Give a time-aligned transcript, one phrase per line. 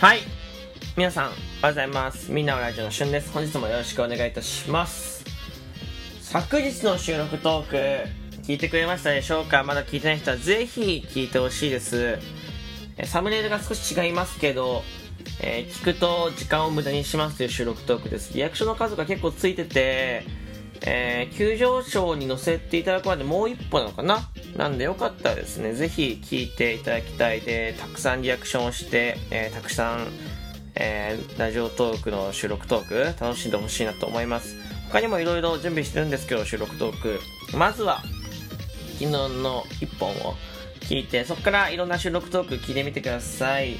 [0.00, 0.20] はい。
[0.96, 2.32] 皆さんおはようございます。
[2.32, 3.30] みんなのラジオのしゅんです。
[3.34, 5.22] 本日もよろしくお願いいたします。
[6.22, 9.62] 昨日の収録トーク聞いてくれましたでしょうか？
[9.62, 12.18] まだ聞いてない人はぜひ聞いてほしいです。
[13.04, 14.82] サムネイルが少し違いますけど
[15.42, 18.32] えー、聞くと時間を無駄にしますという収録トークです。
[18.32, 20.24] リアクションの数が結構ついてて、
[20.82, 24.30] えー、急上昇に載せていただくまでもう一歩なのかな？
[24.56, 30.08] なんでよかったらですね、ぜひ聞いていただきたいで、たくさんリアクションをして、えー、たくさん、
[30.74, 34.56] えー、ラジオトークの収録トーク楽しんでほしいなと思います。
[34.90, 37.20] 他にもいろいろ準備してるんですけど、収録トーク。
[37.56, 38.02] まずは、
[38.98, 40.34] 昨日の一本を
[40.80, 43.76] 聞いて、そこからいろんな収録トーク聞いてみてください。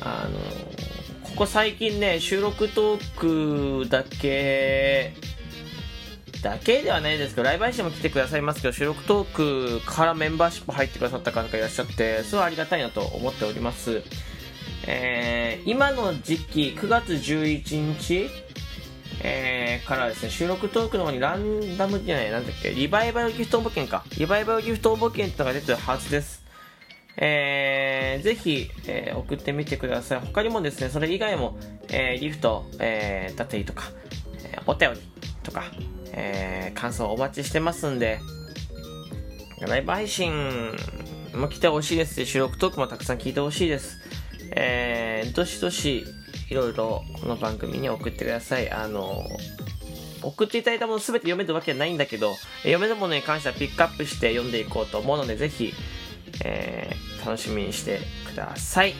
[0.00, 0.38] あの
[1.22, 5.14] ここ最近ね、収録トークだけ、
[6.42, 14.02] だけではないですけど、ライブ配信も来てくださいますけど、収録トークからメンバーシップ入ってくださった方がいらっしゃって、すごいありがたいなと思っております。
[14.86, 18.28] えー、今の時期、9月11日、
[19.22, 24.04] えー、からですね、収録トークの方にランダムじゃない、なんだっけ、リバイバルギフト応募券か。
[24.18, 26.42] リバイバルギフト応募券ってのが出てるはずです。
[27.16, 30.20] えー、ぜひ、えー、送ってみてください。
[30.20, 31.56] 他にもですね、それ以外も、
[31.88, 33.84] えー、ギフト、えー、だったりとか、
[34.44, 35.00] えー、お便り
[35.44, 35.64] とか、
[36.12, 38.20] えー、感想お待ちしてますんで、
[39.60, 40.72] ライブ配信
[41.34, 43.98] も来てほしいですし、収録トークもたくさん聞いてほしいです。
[44.54, 46.04] えー、どしどし、
[46.50, 48.70] いろいろこの番組に送ってください。
[48.70, 49.24] あの、
[50.22, 55.72] 送っていただいたもの全て読めるわけはないんだけど、読めるものに関してはピックアップして読んでいこうと思うので、ぜひ、
[56.44, 58.94] えー、楽しみにしてください。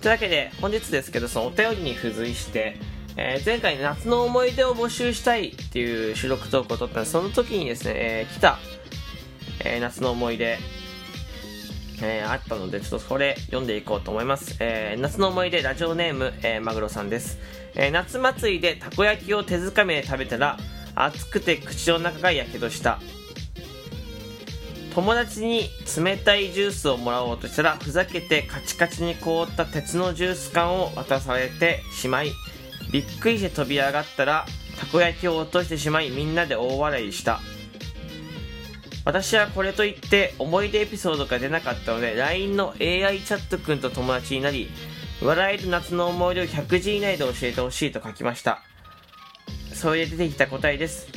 [0.00, 2.76] というわけで、本日ですけど、そのお便りに付随して、
[3.20, 8.58] えー、前回夏の思い出を募集したいっていう収録トークを撮った、その時にですね、えー、来た、
[9.64, 10.56] えー、夏の思い出、
[12.00, 14.56] えー、あったので、ちょっとそれ読んでいこうと思います。
[14.60, 17.40] えー、夏の思い出、ラジオネーム、えー、マグロさんです。
[17.74, 20.56] えー、夏祭りでたこ焼きを手づかみで食べたら、
[20.94, 23.00] 熱くて口の中がやけどした。
[24.94, 32.30] 友達に冷たいジュースをもらおうとしたら、ふざけてカチカチに凍った鉄のジュース缶を渡されてしまい、
[32.90, 34.46] びっくりして飛び上がったら
[34.78, 37.40] たこ焼きを落としてしまいみんなで大笑いした。
[39.04, 44.68] 私はこれといって思い出エピソードが出なかったので LINE の AI チャットくんと友達になり
[45.22, 48.60] 笑える夏の思い出を100字以内で教えてほしいと書きました。
[49.72, 51.08] それで出てきた答えです。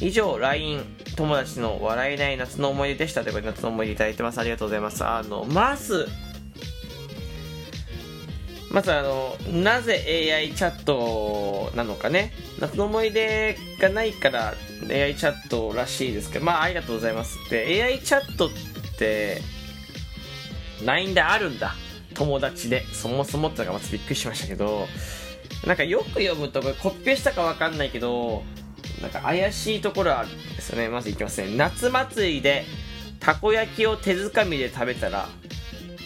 [0.00, 0.84] 以上 LINE
[1.16, 3.22] 友達の笑えない夏の思い出でした。
[3.22, 4.38] ということで夏の思い出いただいてます。
[4.38, 5.04] ありがとうございます。
[5.04, 6.08] あのまず
[8.70, 12.32] まずあの、なぜ AI チャットなのかね。
[12.58, 14.54] 夏の思い出がないから
[14.90, 17.38] AI チャットらしいですけど、まあありがとうございます。
[17.50, 18.50] で、AI チャットっ
[18.98, 19.40] て、
[20.84, 21.74] LINE であるんだ。
[22.14, 22.84] 友達で。
[22.92, 24.86] そもそもってのがまずびっくりしましたけど、
[25.66, 28.42] なんかよく読むと、これコピペしたかわかんないけど、
[29.00, 30.88] なんか怪しいところあるんですよね。
[30.88, 31.56] まずいきますね。
[31.56, 32.64] 夏祭りで
[33.20, 35.28] たこ焼きを手づかみで食べたら、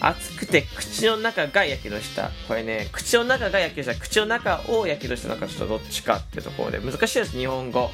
[0.05, 2.29] 熱くて口の中がやけどした。
[2.49, 4.01] これね、口の中がやけどした。
[4.01, 6.79] 口の中をやけどしたのかちょっとどっちかっていうところで。
[6.79, 7.89] 難しいです、日本語。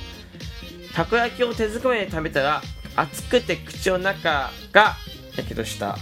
[0.95, 2.63] たこ焼きを手づかみで食べたら、
[2.95, 4.95] 熱くて口の中が
[5.37, 5.99] やけどした。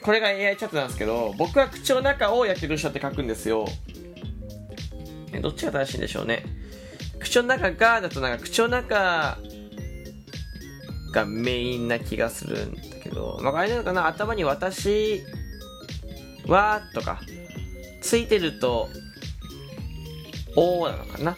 [0.00, 3.66] これが AI チャットなんですけど、僕は口の中をやけどしたって書くんですよ。
[5.42, 6.44] どっちが正しいんでしょうね。
[7.18, 9.38] 口の中がだとなんか口の中
[11.14, 15.22] がメインな気がするんだけど、まあ、あれなのかな、頭に私
[16.46, 17.20] はとか、
[18.02, 18.88] ついてると、
[20.56, 21.36] おーなのかな。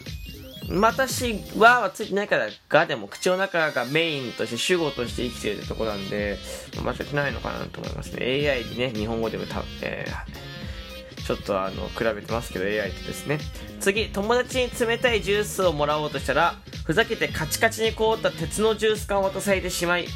[0.69, 6.39] 私ははついてないからがでも口の中がメインとして主語として生きているとこなんで、
[6.83, 8.51] 間違ってないのかなと思いますね。
[8.51, 13.39] AI にね、日本語でもた、えー、ちょっとあの、比べてますけど AI とですね。
[13.79, 16.57] 次、友達に冷たいジュースをもらおうとしたら、
[16.87, 20.07] ふざけてカチカチに凍った鉄のジュース缶を渡されてしまい、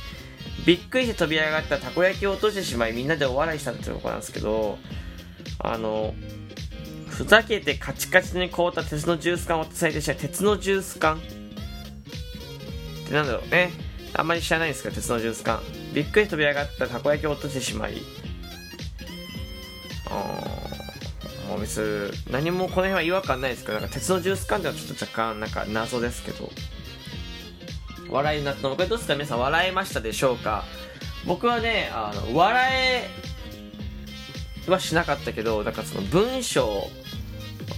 [0.64, 4.78] びっくりして飛び上がったたこ焼きを落としてしまいみんなでお笑いしたってとこなんですけど。
[5.62, 6.14] あの
[7.06, 11.18] ふざけてカチカチに凍った鉄のジュース缶を渡されてしまい鉄のジュース缶？
[11.18, 11.20] っ
[13.06, 13.72] てなんだろうね。
[14.14, 15.60] あんまり知らないんですけど鉄のジュース缶。
[15.92, 17.98] びっくり飛び上がったたこ焼きを落としてしまい。
[20.06, 20.50] あ
[21.50, 26.50] もう別に何もこの辺は違和感ないですけどなんか鉄のジュース缶ではちょっと若干なんか謎ですけど。
[28.08, 28.74] 笑いになったの？
[28.74, 30.64] これどうですか皆さん笑えましたでしょうか？
[31.26, 33.08] 僕はねあの笑え
[34.68, 36.82] はしなかったけどなんかその文章の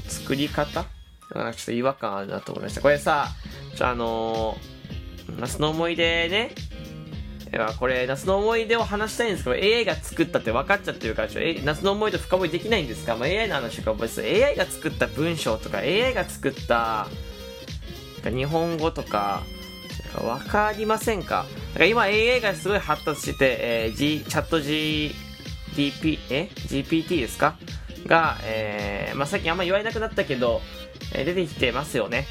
[0.09, 0.87] 作り方？
[1.35, 2.81] なんかちょっと違和感あるなと思いました。
[2.81, 3.29] これさ
[3.77, 6.55] ちょあのー、夏の思い出ね
[7.53, 17.07] ではこれ夏の思い出を話したいんですけど AI が作ったって分かっちゃってるからちょ夏の思い出深掘りできないんですか、まあ、AI の話とか覚えて AI が作った文章とか AI が作った
[18.25, 19.43] 日本語とか
[20.15, 21.45] 分かりませんか？
[21.69, 27.57] だから今 AI がすごい発達してて、えー、G、チャット GDP、え ?GPT ですか？
[28.07, 30.61] が、えー、まあ、最近あんま言われなくなったけど、
[31.15, 32.27] えー、出てきてますよね。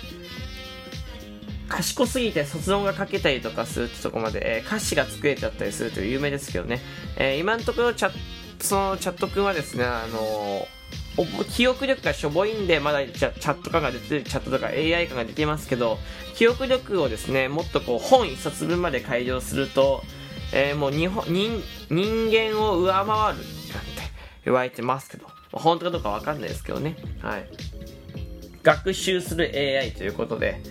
[1.71, 6.79] 賢すぎて卒論が書けたりとかするってとこまで、えー、歌詞が作れちゃったりするという有名ですけどね。
[7.15, 8.11] えー、今のところチャ
[8.59, 10.67] そのチャット君はですね、あの
[11.49, 15.97] 記憶力がしょぼいんで、まだチャット感が出てる、チャットとか AI 感が出てますけど、
[16.35, 20.03] 記憶力をですね、もっとこう本一冊分まで改良すると、
[20.53, 23.41] えー、もう日本人人間を上回るなんて
[24.45, 26.97] 言われてますけど、本当かどうかわかんないですけどね。
[27.21, 27.45] はい。
[28.63, 30.61] 学習する AI ということで、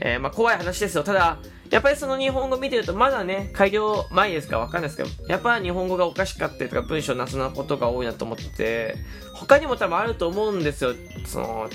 [0.00, 1.02] えー、まあ怖い話ですよ。
[1.02, 1.38] ただ、
[1.70, 8.96] やっぱりその日本語見てると、まだね、改良前ですかわかんないですけど、やっぱ日本語がおかしかったりとか、文章なすなことが多いなと思ってて、
[9.34, 10.94] 他にも多分あると思うんですよ。
[11.26, 11.70] その、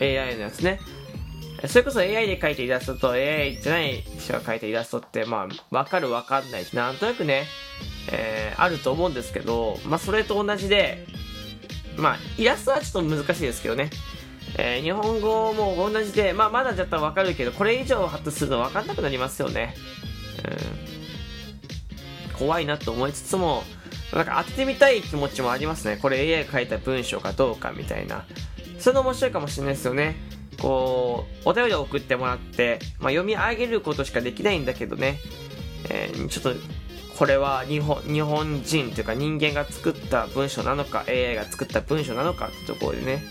[0.00, 0.80] AI のやつね。
[1.66, 6.74] それこそ AI で描いてイラストと AI じゃない人が描いたイラストって、まあ、わかるわかんないし。
[6.76, 7.44] なんとなくね、
[8.10, 11.06] えー、あると思うんですけど、まあ、それと同じで、
[11.96, 13.90] まあ、イラストはちょっと難しいですけどね。
[14.56, 19.74] えー、日本語も同じで、まあ、まだちょっとわかるけど、これ以上発達するの分かんなくなりますよね。
[22.32, 22.38] うん。
[22.38, 23.64] 怖いなと思いつつも、
[24.12, 25.98] なんか当ててみたい気持ちもありますね。
[26.00, 28.24] これ AI が書いた文章かどうかみたいな。
[28.78, 30.16] それの面白いかもしれないですよね。
[30.60, 35.18] こう、お便りを送ってもらって、まあ、読み上げることしかできないんだけどね。
[35.90, 36.60] えー、ちょっと、
[37.18, 43.22] これは日本日本人というか人間が作った文章なのか AI が作った文章なのかってところでね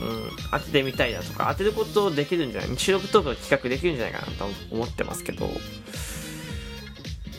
[0.00, 2.78] うん、当ててみたいなとか、当てることできるんじゃない？
[2.78, 5.50] 収録トークの企画できるんじゃないかなと思ってますけど、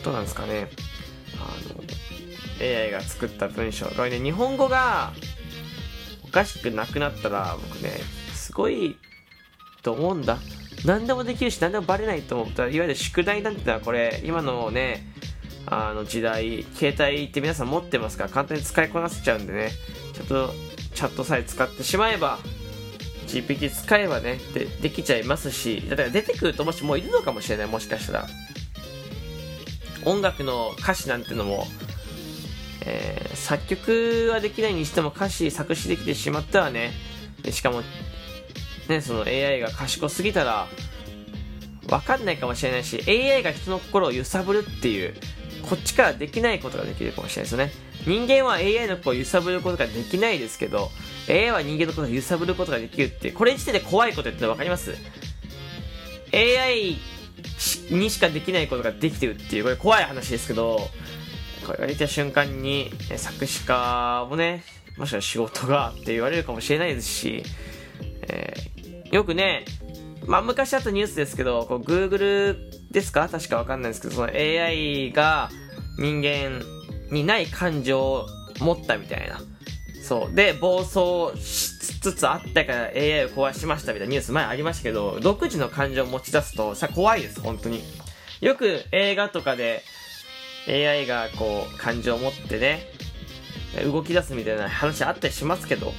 [0.04, 0.68] どうなんですかね。
[1.38, 1.82] あの、
[2.60, 3.86] AI が作った文章。
[3.86, 5.12] これね、日本語が
[6.24, 7.90] おかしくなくなったら、僕ね、
[8.34, 8.96] すごい
[9.82, 10.38] と思うんだ。
[10.84, 15.06] 何でもできるし、何でもバレないと思ったら、いわゆる宿題なんてのはこれ、今のね、
[15.66, 19.70] あの時代、携帯って皆さん持ってますから簡単に使いこなせちゃうんでね、
[20.14, 20.50] ちょっと
[20.94, 22.38] チャットさえ使ってしまえば
[23.30, 28.26] GPT 使えばねでできちゃいますしだから出てくるともしもういるのかもしれないもしかしたら。
[30.04, 31.66] 音楽の歌詞なんてのも、
[32.84, 36.92] えー、作曲はできないにしても歌詞作詞できてしまったらね
[37.50, 37.82] しかも
[38.88, 40.68] ねその AI が賢すぎたら
[41.90, 45.14] わかんないかもしれないし AI が人の心を揺さぶるっていう
[45.70, 47.72] こっちからできないことができるかもしれないですよね。
[48.06, 50.90] 人間は AI の心を揺さぶることができないですけど、
[51.28, 54.96] AI は人間のことを揺さぶることができるって、これ時点で怖いこと言って分かります
[56.34, 56.96] ?AI
[57.90, 60.80] にしかできないことができてるっていう、これ怖い話ですけど、
[61.64, 64.64] これが出た瞬間に、作詞家もね、
[64.96, 67.44] もしかしたら仕事がって言われるかもしれないですし、
[68.22, 69.64] えー、よくね、
[70.26, 72.56] まあ昔あったニュースですけど、こう Google
[72.90, 73.28] ですか？
[73.28, 75.50] 確かわかんないですけど、その AI が
[76.00, 76.62] 人間
[77.10, 78.26] にない感情を
[78.58, 79.40] 持ったみたいな。
[80.02, 80.34] そう。
[80.34, 87.82] で、暴走しつつあったから AI を壊しましたみたいなニュース前ありましたけど、独自の感情を持ち出すとさ、怖いです、本当に。
[88.40, 89.82] よく映画とかで
[90.66, 92.86] AI がこう感情を持ってね、
[93.84, 95.92] 動き出すみたいな話あったりしますけど、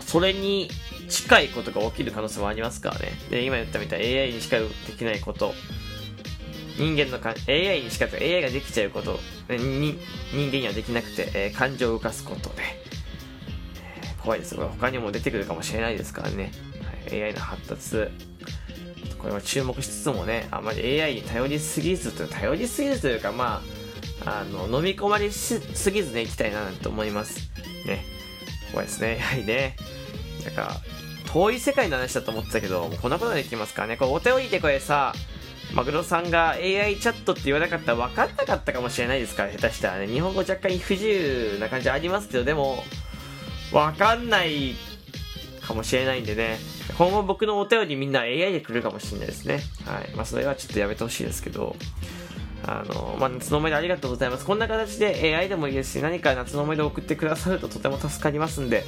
[0.00, 0.70] それに
[1.08, 3.12] 近いことが起きる可能性もありますからね。
[3.30, 5.52] で、今言ったみたい AI にしかできないこと、
[6.76, 9.98] 人間のか AI にしか AI ができちゃうことに
[10.32, 12.62] 人間にはできなくて、えー、感情を浮かすことで、
[14.02, 14.56] えー、怖いです。
[14.56, 16.52] 他にも出てくるかもしれないですからね、
[17.12, 18.08] AI の発達。
[19.24, 23.62] これは注目しつつもねあまり AI に頼りすぎずと頼りすぎずというかま
[24.26, 27.50] ああの飲み込まれすぎずねいきたいなと思います。
[27.86, 28.04] ね。
[28.70, 29.16] 怖いですね。
[29.16, 29.76] やはりね。
[30.44, 30.80] なんか
[31.32, 33.96] 遠い世界の話だと思ってたけどこんなことができますからね。
[33.96, 35.14] これお便りでこれさ
[35.74, 40.06] マグロさんが AI チャットって言わなかったら分かんなかったかもしれないですから、下手したらね。
[40.06, 42.84] 日本語若干不自由な感じありますけど、でも、
[43.72, 44.74] 分かんない
[45.60, 46.58] かもしれないんでね。
[46.96, 49.60] 今後僕のお便りみんな AI で来るかもしれないですね。
[49.84, 50.14] はい。
[50.14, 51.74] まあ、それはちょっとやめてほしいですけど。
[52.66, 54.46] あの、まあ、夏の思い出ありがとうございます。
[54.46, 58.84] こんな形で AI でもいいですし、何か夏の思い出を送ってくださるととても助かりますんで、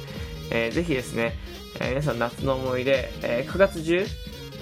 [0.51, 1.35] えー、ぜひですね、
[1.79, 4.05] えー、皆さん夏の思い出、えー、9月中、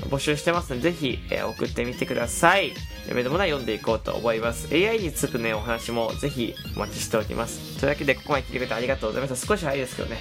[0.10, 2.74] 募集してますので、ぜひ、えー、送ってみてください。
[3.04, 4.74] 読めるものは読んでいこうと思います。
[4.74, 7.80] AI につくね、お話もぜひお待ちしております。
[7.80, 9.48] というわけで、ここまで聞いてくれてありがとうございました。
[9.48, 10.18] 少し早いですけどね、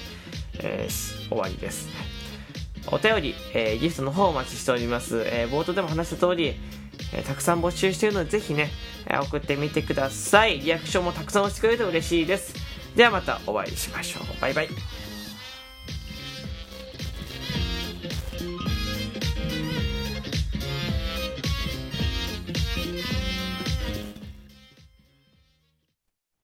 [0.61, 1.89] えー、終わりです。
[2.89, 5.23] お便り、えー、ギフトの方お待ちしております。
[5.27, 6.57] えー、冒頭でも話した通り、
[7.13, 8.71] えーたくさん募集しているのでぜひね、
[9.07, 12.55] えー送ってみてくださいリアクションもたくさん押してくれると嬉しいです
[12.97, 14.69] ではまたお会いしましょうバイバイ